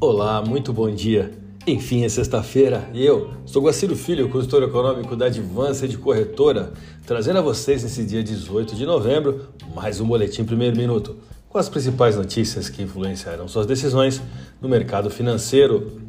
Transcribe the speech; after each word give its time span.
Olá, 0.00 0.40
muito 0.40 0.72
bom 0.72 0.88
dia. 0.88 1.32
Enfim, 1.66 2.04
é 2.04 2.08
sexta-feira 2.08 2.88
e 2.94 3.04
eu 3.04 3.32
sou 3.44 3.64
Guaciro 3.64 3.96
Filho, 3.96 4.28
consultor 4.28 4.62
econômico 4.62 5.16
da 5.16 5.26
Advância 5.26 5.88
de 5.88 5.98
Corretora, 5.98 6.72
trazendo 7.04 7.40
a 7.40 7.42
vocês 7.42 7.82
nesse 7.82 8.04
dia 8.04 8.22
18 8.22 8.76
de 8.76 8.86
novembro 8.86 9.48
mais 9.74 10.00
um 10.00 10.06
Boletim 10.06 10.44
Primeiro 10.44 10.76
Minuto, 10.76 11.16
com 11.48 11.58
as 11.58 11.68
principais 11.68 12.14
notícias 12.14 12.68
que 12.68 12.80
influenciarão 12.80 13.48
suas 13.48 13.66
decisões 13.66 14.22
no 14.62 14.68
mercado 14.68 15.10
financeiro. 15.10 16.00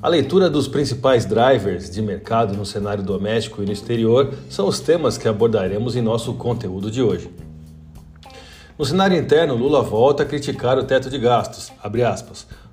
A 0.00 0.06
leitura 0.06 0.48
dos 0.48 0.68
principais 0.68 1.26
drivers 1.26 1.90
de 1.90 2.00
mercado 2.00 2.56
no 2.56 2.64
cenário 2.64 3.02
doméstico 3.02 3.60
e 3.60 3.66
no 3.66 3.72
exterior 3.72 4.32
são 4.48 4.68
os 4.68 4.78
temas 4.78 5.18
que 5.18 5.26
abordaremos 5.26 5.96
em 5.96 6.00
nosso 6.00 6.32
conteúdo 6.34 6.92
de 6.92 7.02
hoje. 7.02 7.28
No 8.78 8.86
cenário 8.86 9.16
interno, 9.16 9.54
Lula 9.54 9.82
volta 9.82 10.22
a 10.22 10.26
criticar 10.26 10.78
o 10.78 10.84
teto 10.84 11.10
de 11.10 11.18
gastos. 11.18 11.70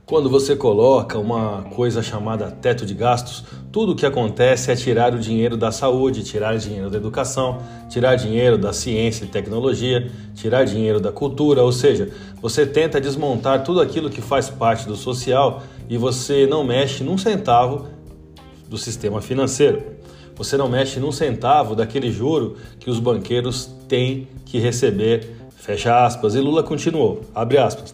Quando 0.10 0.28
você 0.28 0.56
coloca 0.56 1.20
uma 1.20 1.62
coisa 1.76 2.02
chamada 2.02 2.50
teto 2.50 2.84
de 2.84 2.96
gastos, 2.96 3.46
tudo 3.72 3.92
o 3.92 3.96
que 3.96 4.08
acontece 4.08 4.72
é 4.72 4.76
tirar 4.76 5.14
o 5.14 5.20
dinheiro 5.20 5.56
da 5.56 5.72
saúde, 5.72 6.24
tirar 6.24 6.58
dinheiro 6.58 6.90
da 6.90 6.98
educação, 6.98 7.60
tirar 7.88 8.16
dinheiro 8.16 8.58
da 8.58 8.74
ciência 8.74 9.24
e 9.24 9.28
tecnologia, 9.28 10.10
tirar 10.34 10.64
dinheiro 10.64 11.00
da 11.00 11.12
cultura, 11.12 11.62
ou 11.62 11.72
seja, 11.72 12.10
você 12.42 12.66
tenta 12.66 13.00
desmontar 13.00 13.64
tudo 13.64 13.80
aquilo 13.80 14.10
que 14.10 14.20
faz 14.20 14.50
parte 14.50 14.88
do 14.88 14.96
social 14.96 15.62
e 15.88 15.96
você 15.96 16.48
não 16.48 16.64
mexe 16.64 17.04
num 17.04 17.16
centavo 17.16 17.86
do 18.68 18.80
sistema 18.80 19.22
financeiro. 19.22 19.84
Você 20.36 20.58
não 20.58 20.68
mexe 20.68 21.00
num 21.00 21.12
centavo 21.12 21.76
daquele 21.76 22.12
juro 22.12 22.56
que 22.80 22.90
os 22.90 23.00
banqueiros 23.00 23.70
têm 23.88 24.28
que 24.44 24.58
receber 24.58 25.36
Fecha 25.56 26.04
aspas. 26.04 26.34
E 26.34 26.40
Lula 26.40 26.64
continuou, 26.64 27.22
abre 27.36 27.60
aspas. 27.60 27.94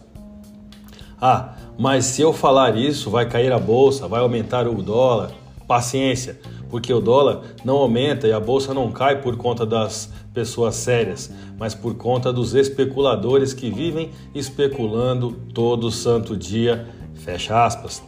Ah, 1.20 1.56
mas 1.78 2.06
se 2.06 2.22
eu 2.22 2.32
falar 2.32 2.76
isso, 2.76 3.10
vai 3.10 3.28
cair 3.28 3.52
a 3.52 3.58
bolsa, 3.58 4.08
vai 4.08 4.20
aumentar 4.20 4.66
o 4.66 4.82
dólar. 4.82 5.30
Paciência, 5.66 6.38
porque 6.70 6.92
o 6.92 7.00
dólar 7.00 7.42
não 7.64 7.76
aumenta 7.78 8.28
e 8.28 8.32
a 8.32 8.38
bolsa 8.38 8.72
não 8.72 8.92
cai 8.92 9.20
por 9.20 9.36
conta 9.36 9.66
das 9.66 10.08
pessoas 10.32 10.76
sérias, 10.76 11.30
mas 11.58 11.74
por 11.74 11.96
conta 11.96 12.32
dos 12.32 12.54
especuladores 12.54 13.52
que 13.52 13.70
vivem 13.70 14.10
especulando 14.34 15.32
todo 15.52 15.90
santo 15.90 16.36
dia. 16.36 16.86
Fecha 17.14 17.64
aspas. 17.64 18.02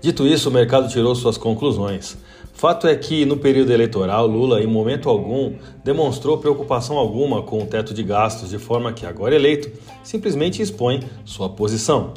Dito 0.00 0.26
isso, 0.26 0.48
o 0.48 0.52
mercado 0.52 0.88
tirou 0.88 1.14
suas 1.14 1.36
conclusões. 1.36 2.16
Fato 2.64 2.86
é 2.88 2.96
que, 2.96 3.26
no 3.26 3.36
período 3.36 3.74
eleitoral, 3.74 4.26
Lula, 4.26 4.62
em 4.62 4.66
momento 4.66 5.10
algum, 5.10 5.52
demonstrou 5.84 6.38
preocupação 6.38 6.96
alguma 6.96 7.42
com 7.42 7.62
o 7.62 7.66
teto 7.66 7.92
de 7.92 8.02
gastos, 8.02 8.48
de 8.48 8.58
forma 8.58 8.90
que, 8.90 9.04
agora 9.04 9.34
eleito, 9.34 9.70
simplesmente 10.02 10.62
expõe 10.62 11.02
sua 11.26 11.50
posição. 11.50 12.14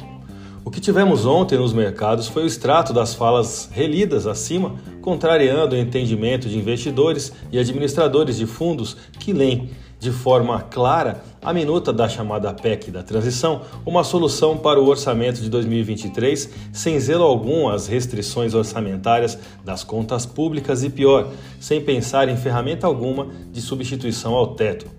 O 0.68 0.70
que 0.70 0.82
tivemos 0.82 1.24
ontem 1.24 1.56
nos 1.56 1.72
mercados 1.72 2.28
foi 2.28 2.42
o 2.42 2.46
extrato 2.46 2.92
das 2.92 3.14
falas 3.14 3.70
relidas 3.72 4.26
acima, 4.26 4.74
contrariando 5.00 5.74
o 5.74 5.78
entendimento 5.78 6.46
de 6.46 6.58
investidores 6.58 7.32
e 7.50 7.58
administradores 7.58 8.36
de 8.36 8.44
fundos 8.44 8.94
que 9.18 9.32
leem 9.32 9.70
de 9.98 10.10
forma 10.10 10.60
clara 10.60 11.24
a 11.40 11.54
minuta 11.54 11.90
da 11.90 12.06
chamada 12.06 12.52
PEC 12.52 12.90
da 12.90 13.02
transição, 13.02 13.62
uma 13.86 14.04
solução 14.04 14.58
para 14.58 14.78
o 14.78 14.86
orçamento 14.86 15.40
de 15.40 15.48
2023 15.48 16.50
sem 16.70 17.00
zelo 17.00 17.24
algum 17.24 17.70
às 17.70 17.86
restrições 17.86 18.52
orçamentárias 18.52 19.38
das 19.64 19.82
contas 19.82 20.26
públicas 20.26 20.84
e 20.84 20.90
pior, 20.90 21.28
sem 21.58 21.80
pensar 21.80 22.28
em 22.28 22.36
ferramenta 22.36 22.86
alguma 22.86 23.28
de 23.50 23.62
substituição 23.62 24.34
ao 24.34 24.48
teto. 24.48 24.97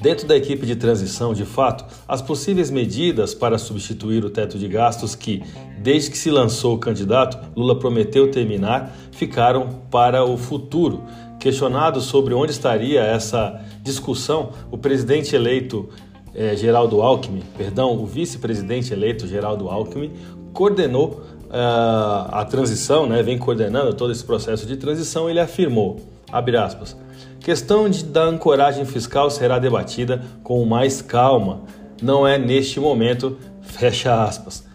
Dentro 0.00 0.28
da 0.28 0.36
equipe 0.36 0.64
de 0.64 0.76
transição, 0.76 1.34
de 1.34 1.44
fato, 1.44 1.84
as 2.06 2.22
possíveis 2.22 2.70
medidas 2.70 3.34
para 3.34 3.58
substituir 3.58 4.24
o 4.24 4.30
teto 4.30 4.58
de 4.58 4.68
gastos 4.68 5.14
que, 5.14 5.42
desde 5.78 6.10
que 6.10 6.18
se 6.18 6.30
lançou 6.30 6.76
o 6.76 6.78
candidato, 6.78 7.38
Lula 7.56 7.76
prometeu 7.78 8.30
terminar, 8.30 8.94
ficaram 9.10 9.68
para 9.90 10.24
o 10.24 10.36
futuro, 10.36 11.02
Questionado 11.38 12.00
sobre 12.00 12.34
onde 12.34 12.50
estaria 12.50 13.00
essa 13.00 13.60
discussão, 13.82 14.50
o 14.72 14.76
presidente 14.76 15.36
eleito 15.36 15.88
é, 16.34 16.56
Geraldo 16.56 17.00
Alckmin, 17.00 17.44
perdão, 17.56 17.96
o 17.96 18.04
vice-presidente 18.04 18.92
eleito 18.92 19.24
Geraldo 19.26 19.68
Alckmin, 19.68 20.10
coordenou 20.52 21.22
uh, 21.44 22.28
a 22.32 22.44
transição, 22.44 23.06
né, 23.06 23.22
vem 23.22 23.38
coordenando 23.38 23.94
todo 23.94 24.10
esse 24.10 24.24
processo 24.24 24.66
de 24.66 24.76
transição. 24.76 25.30
Ele 25.30 25.38
afirmou, 25.38 26.00
abre 26.32 26.56
aspas, 26.56 26.96
questão 27.40 27.88
de, 27.88 28.04
da 28.04 28.24
ancoragem 28.24 28.84
fiscal 28.84 29.30
será 29.30 29.58
debatida 29.58 30.22
com 30.42 30.64
mais 30.64 31.00
calma, 31.00 31.62
não 32.02 32.26
é 32.26 32.38
neste 32.38 32.78
momento, 32.78 33.36
fecha 33.62 34.22
aspas. 34.22 34.68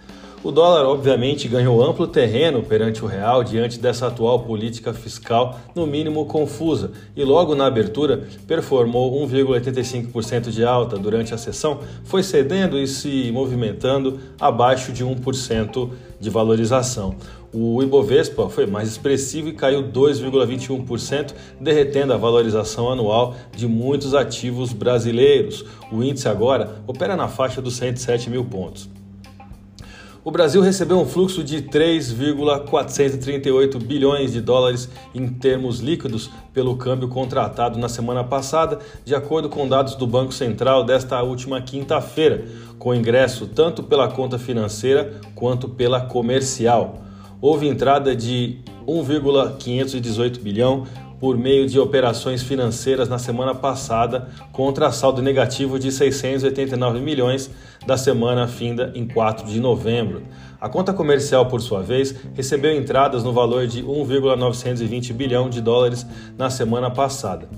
O 0.44 0.52
dólar, 0.52 0.84
obviamente, 0.86 1.48
ganhou 1.48 1.82
amplo 1.82 2.06
terreno 2.06 2.62
perante 2.62 3.02
o 3.02 3.08
real 3.08 3.46
diante 3.46 3.80
dessa 3.80 4.08
atual 4.08 4.42
política 4.42 4.94
fiscal, 4.94 5.58
no 5.74 5.88
mínimo 5.88 6.26
confusa, 6.26 6.92
e 7.16 7.24
logo 7.24 7.56
na 7.56 7.66
abertura 7.66 8.28
performou 8.46 9.26
1,85% 9.26 10.50
de 10.50 10.66
alta 10.66 10.98
durante 10.98 11.34
a 11.34 11.38
sessão, 11.38 11.80
foi 12.04 12.22
cedendo 12.22 12.78
e 12.78 12.86
se 12.86 13.32
movimentando 13.32 14.20
abaixo 14.38 14.92
de 14.92 15.06
1% 15.06 15.90
de 16.20 16.30
valorização. 16.30 17.16
O 17.54 17.82
Ibovespa 17.84 18.50
foi 18.50 18.66
mais 18.66 18.90
expressivo 18.90 19.48
e 19.48 19.54
caiu 19.54 19.84
2,21%, 19.84 21.36
derretendo 21.62 22.12
a 22.12 22.18
valorização 22.18 22.92
anual 22.92 23.36
de 23.56 23.68
muitos 23.68 24.16
ativos 24.16 24.74
brasileiros. 24.74 25.64
O 25.92 26.04
índice 26.04 26.28
agora 26.28 26.82
opera 26.88 27.16
na 27.16 27.28
faixa 27.28 27.62
dos 27.62 27.76
107 27.76 28.32
mil 28.32 28.44
pontos. 28.44 28.90
O 30.26 30.32
Brasil 30.32 30.64
recebeu 30.64 30.98
um 30.98 31.06
fluxo 31.06 31.44
de 31.44 31.62
3,438 31.62 33.78
bilhões 33.78 34.32
de 34.32 34.42
dólares 34.42 34.90
em 35.14 35.28
termos 35.28 35.80
líquidos 35.80 36.32
pelo 36.54 36.76
câmbio 36.76 37.08
contratado 37.08 37.78
na 37.78 37.90
semana 37.90 38.24
passada, 38.24 38.80
de 39.06 39.14
acordo 39.14 39.48
com 39.48 39.68
dados 39.68 39.94
do 39.94 40.08
Banco 40.08 40.34
Central 40.34 40.84
desta 40.84 41.22
última 41.22 41.62
quinta-feira, 41.62 42.46
com 42.80 42.96
ingresso 42.96 43.46
tanto 43.46 43.84
pela 43.84 44.08
conta 44.08 44.40
financeira 44.40 45.22
quanto 45.36 45.70
pela 45.70 46.02
comercial. 46.02 47.04
Houve 47.44 47.68
entrada 47.68 48.16
de 48.16 48.60
1,518 48.88 50.40
bilhão 50.40 50.88
por 51.20 51.38
meio 51.38 51.68
de 51.68 51.78
operações 51.78 52.42
financeiras 52.42 53.10
na 53.10 53.20
semana 53.20 53.54
passada, 53.54 54.30
contra 54.54 54.94
saldo 54.94 55.22
negativo 55.22 55.78
de 55.78 55.92
689 55.92 57.02
milhões 57.02 57.52
da 57.86 57.98
semana 57.98 58.48
finda 58.48 58.94
em 58.96 59.06
4 59.06 59.46
de 59.46 59.60
novembro. 59.60 60.24
A 60.62 60.70
conta 60.70 60.94
comercial, 60.94 61.48
por 61.48 61.60
sua 61.60 61.82
vez, 61.82 62.16
recebeu 62.34 62.74
entradas 62.74 63.26
no 63.26 63.34
valor 63.34 63.68
de 63.68 63.84
1,920 63.84 65.12
bilhão 65.12 65.50
de 65.50 65.60
dólares 65.60 66.06
na 66.38 66.50
semana 66.50 66.90
passada. 66.90 67.50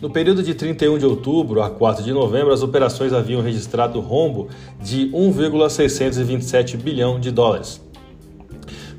No 0.00 0.08
período 0.08 0.42
de 0.42 0.54
31 0.54 0.96
de 0.96 1.04
outubro 1.04 1.60
a 1.60 1.68
4 1.68 2.02
de 2.02 2.14
novembro, 2.14 2.50
as 2.50 2.62
operações 2.62 3.12
haviam 3.12 3.42
registrado 3.42 4.00
rombo 4.00 4.48
de 4.82 5.10
1,627 5.12 6.78
bilhão 6.78 7.20
de 7.20 7.30
dólares. 7.30 7.86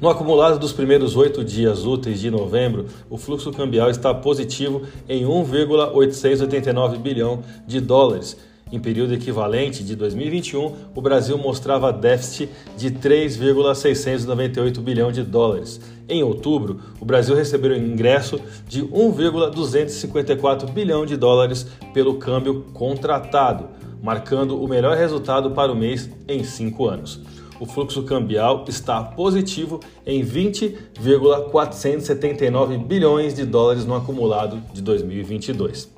No 0.02 0.08
acumulado 0.08 0.58
dos 0.58 0.72
primeiros 0.72 1.18
oito 1.18 1.44
dias 1.44 1.86
úteis 1.86 2.22
de 2.22 2.32
novembro, 2.32 2.86
o 3.10 3.18
fluxo 3.18 3.52
cambial 3.52 3.90
está 3.90 4.14
positivo 4.14 4.84
em 5.10 5.26
1,889 5.26 6.98
bilhão 6.98 7.44
de 7.68 7.82
dólares. 7.82 8.38
Em 8.72 8.80
período 8.80 9.14
equivalente 9.14 9.84
de 9.84 9.98
2021, 9.98 10.74
o 10.96 11.02
Brasil 11.02 11.38
mostrava 11.38 11.92
déficit 11.92 12.50
de 12.78 12.92
3,698 12.92 14.80
bilhão 14.80 15.12
de 15.12 15.22
dólares. 15.22 15.82
Em 16.08 16.24
outubro, 16.24 16.80
o 17.02 17.04
Brasil 17.04 17.36
recebeu 17.36 17.76
ingresso 17.76 18.40
de 18.70 18.82
1,254 18.82 20.72
bilhão 20.72 21.06
de 21.06 21.18
dólares 21.18 21.68
pelo 21.94 22.16
câmbio 22.16 22.68
contratado, 22.74 23.68
marcando 24.02 24.64
o 24.64 24.66
melhor 24.66 24.96
resultado 24.96 25.52
para 25.52 25.74
o 25.74 25.76
mês 25.76 26.10
em 26.26 26.42
cinco 26.42 26.88
anos 26.88 27.20
o 27.60 27.66
fluxo 27.66 28.04
cambial 28.04 28.64
está 28.68 29.02
positivo 29.04 29.80
em 30.06 30.22
20,479 30.24 32.78
bilhões 32.78 33.34
de 33.36 33.46
dólares 33.46 33.86
no 33.86 33.96
acumulado 33.96 34.62
de 34.74 34.82
2022. 34.82 35.90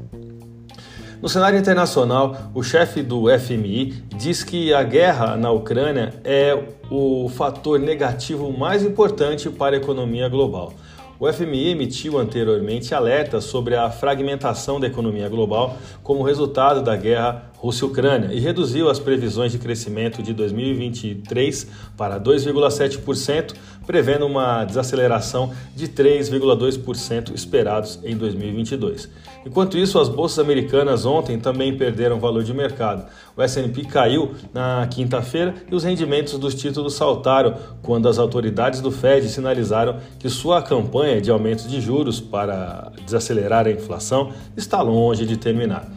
No 1.22 1.30
cenário 1.30 1.60
internacional, 1.60 2.36
o 2.56 2.64
chefe 2.64 3.04
do 3.04 3.26
FMI 3.40 3.94
diz 4.18 4.44
que 4.44 4.74
a 4.74 4.82
guerra 4.82 5.38
na 5.38 5.52
Ucrânia 5.52 6.16
é 6.24 6.58
o 6.90 7.30
fator 7.30 7.80
negativo 7.80 8.52
mais 8.52 8.84
importante 8.84 9.48
para 9.48 9.76
a 9.76 9.80
economia 9.80 10.28
global. 10.28 10.74
O 11.20 11.32
FMI 11.32 11.70
emitiu 11.70 12.18
anteriormente 12.18 12.96
alertas 12.96 13.44
sobre 13.44 13.76
a 13.76 13.92
fragmentação 13.92 14.80
da 14.80 14.88
economia 14.88 15.30
global 15.30 15.78
como 16.02 16.24
resultado 16.24 16.82
da 16.82 16.96
guerra 16.96 17.51
Rússia 17.62 17.86
e 17.86 17.88
Ucrânia 17.88 18.34
e 18.34 18.40
reduziu 18.40 18.90
as 18.90 18.98
previsões 18.98 19.52
de 19.52 19.60
crescimento 19.60 20.24
de 20.24 20.34
2023 20.34 21.68
para 21.96 22.20
2,7%, 22.20 23.54
prevendo 23.86 24.26
uma 24.26 24.66
desaceleração 24.66 25.52
de 25.76 25.88
3,2% 25.88 27.36
esperados 27.36 28.00
em 28.04 28.18
2022. 28.18 29.08
Enquanto 29.46 29.78
isso, 29.78 30.00
as 30.00 30.10
bolsas 30.10 30.40
americanas 30.40 31.06
ontem 31.06 31.40
também 31.40 31.78
perderam 31.78 32.20
valor 32.20 32.44
de 32.44 32.52
mercado. 32.52 33.06
O 33.38 33.42
S&P 33.44 33.86
caiu 33.86 34.34
na 34.52 34.88
quinta-feira 34.90 35.54
e 35.72 35.76
os 35.76 35.84
rendimentos 35.84 36.40
dos 36.40 36.56
títulos 36.56 36.96
saltaram 36.96 37.56
quando 37.84 38.10
as 38.10 38.18
autoridades 38.18 38.82
do 38.82 38.90
Fed 38.90 39.30
sinalizaram 39.30 40.00
que 40.18 40.30
sua 40.30 40.64
campanha 40.64 41.22
de 41.22 41.30
aumento 41.30 41.68
de 41.68 41.80
juros 41.80 42.20
para 42.20 42.92
desacelerar 43.06 43.68
a 43.68 43.72
inflação 43.72 44.32
está 44.58 44.82
longe 44.82 45.28
de 45.28 45.38
terminar. 45.38 45.88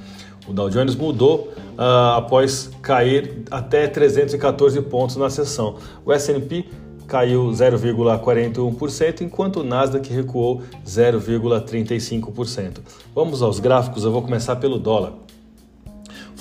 O 0.46 0.52
Dow 0.52 0.68
Jones 0.68 0.94
mudou 0.94 1.52
uh, 1.78 2.16
após 2.16 2.70
cair 2.82 3.44
até 3.50 3.86
314 3.88 4.80
pontos 4.82 5.16
na 5.16 5.30
sessão. 5.30 5.76
O 6.04 6.12
S&P 6.12 6.66
caiu 7.06 7.48
0,41%, 7.50 9.22
enquanto 9.22 9.60
o 9.60 9.62
Nasdaq 9.62 10.12
recuou 10.12 10.62
0,35%. 10.86 12.78
Vamos 13.14 13.42
aos 13.42 13.60
gráficos, 13.60 14.04
eu 14.04 14.12
vou 14.12 14.22
começar 14.22 14.56
pelo 14.56 14.78
dólar. 14.78 15.23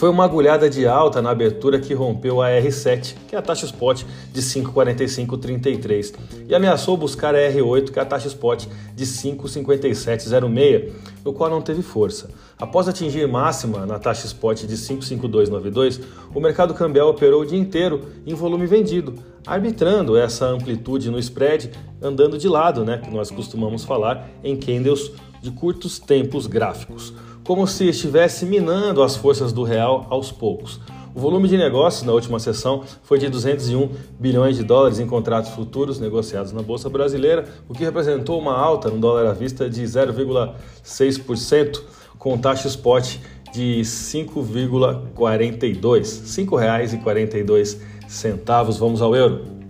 Foi 0.04 0.10
uma 0.10 0.26
agulhada 0.26 0.70
de 0.70 0.86
alta 0.86 1.22
na 1.22 1.30
abertura 1.30 1.80
que 1.80 1.94
rompeu 1.94 2.42
a 2.42 2.50
R7, 2.50 3.16
que 3.26 3.38
é 3.38 3.40
a 3.40 3.42
taxa 3.42 3.66
spot 3.66 4.04
de 4.34 4.42
5,4533, 4.42 6.16
e 6.46 6.54
ameaçou 6.54 6.98
buscar 6.98 7.34
a 7.34 7.38
R8, 7.38 7.90
que 7.90 7.98
é 7.98 8.02
a 8.02 8.06
taxa 8.06 8.28
spot 8.28 8.66
de 8.94 9.06
5,5706, 9.06 10.92
no 11.24 11.32
qual 11.32 11.50
não 11.50 11.62
teve 11.62 11.82
força. 11.82 12.30
Após 12.60 12.90
atingir 12.90 13.26
máxima 13.30 13.86
na 13.86 13.98
taxa 13.98 14.26
spot 14.26 14.66
de 14.66 14.76
5,5292, 14.76 16.02
o 16.36 16.40
mercado 16.42 16.74
cambial 16.74 17.08
operou 17.08 17.44
o 17.44 17.46
dia 17.46 17.58
inteiro 17.58 18.02
em 18.28 18.34
volume 18.34 18.68
vendido, 18.68 19.16
arbitrando 19.48 20.18
essa 20.18 20.48
amplitude 20.48 21.10
no 21.10 21.18
spread, 21.18 21.72
andando 22.02 22.38
de 22.38 22.50
lado, 22.50 22.84
né, 22.84 22.98
que 22.98 23.10
nós 23.10 23.32
costumamos 23.32 23.86
falar 23.86 24.30
em 24.44 24.58
candles 24.58 25.14
de 25.42 25.50
curtos 25.52 25.98
tempos 25.98 26.46
gráficos 26.46 27.14
como 27.44 27.68
se 27.68 27.88
estivesse 27.90 28.46
minando 28.46 29.04
as 29.04 29.16
forças 29.16 29.52
do 29.52 29.64
real 29.64 30.08
aos 30.10 30.32
poucos. 30.32 30.80
O 31.16 31.20
volume 31.20 31.48
de 31.48 31.56
negócios 31.58 32.02
na 32.04 32.12
última 32.12 32.40
sessão 32.40 32.84
foi 33.04 33.20
de 33.20 33.30
201 33.30 33.88
bilhões 34.20 34.58
de 34.58 34.64
dólares 34.64 34.98
em 34.98 35.06
contratos 35.06 35.52
futuros 35.52 36.00
negociados 36.00 36.52
na 36.52 36.64
Bolsa 36.64 36.90
Brasileira, 36.90 37.46
o 37.70 37.74
que 37.74 37.84
representou 37.84 38.40
uma 38.40 38.58
alta 38.58 38.90
no 38.90 38.98
dólar 38.98 39.28
à 39.28 39.34
vista 39.34 39.70
de 39.70 39.84
0,6%, 39.84 41.82
com 42.18 42.36
taxa 42.38 42.68
spot 42.68 43.18
de 43.54 43.82
5,42, 43.82 45.14
R$ 45.14 46.02
5,42. 47.04 48.80
Vamos 48.80 49.00
ao 49.02 49.16
euro. 49.16 49.63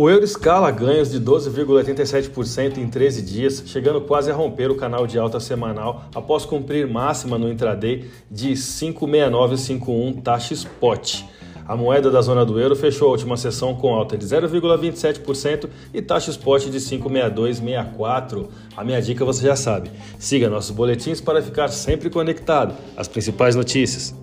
O 0.00 0.08
euro 0.08 0.24
escala 0.24 0.70
ganhos 0.70 1.10
de 1.10 1.20
12,87% 1.20 2.78
em 2.78 2.88
13 2.88 3.20
dias, 3.20 3.62
chegando 3.66 4.00
quase 4.00 4.30
a 4.30 4.34
romper 4.34 4.70
o 4.70 4.74
canal 4.74 5.06
de 5.06 5.18
alta 5.18 5.38
semanal 5.38 6.04
após 6.14 6.46
cumprir 6.46 6.88
máxima 6.88 7.36
no 7.36 7.52
intraday 7.52 8.06
de 8.30 8.52
5,6951 8.52 10.22
taxa 10.22 10.54
spot. 10.54 11.24
A 11.68 11.76
moeda 11.76 12.10
da 12.10 12.22
zona 12.22 12.46
do 12.46 12.58
euro 12.58 12.74
fechou 12.74 13.08
a 13.08 13.10
última 13.10 13.36
sessão 13.36 13.74
com 13.74 13.92
alta 13.92 14.16
de 14.16 14.24
0,27% 14.24 15.68
e 15.92 16.00
taxa 16.00 16.30
spot 16.30 16.70
de 16.70 16.78
5,6264. 16.78 18.48
A 18.74 18.82
minha 18.82 19.02
dica 19.02 19.22
você 19.22 19.44
já 19.48 19.54
sabe. 19.54 19.90
Siga 20.18 20.48
nossos 20.48 20.70
boletins 20.70 21.20
para 21.20 21.42
ficar 21.42 21.68
sempre 21.68 22.08
conectado 22.08 22.74
às 22.96 23.06
principais 23.06 23.54
notícias. 23.54 24.14